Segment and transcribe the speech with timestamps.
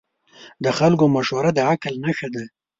[0.63, 2.43] د خلکو مشوره د عقل نښه ده.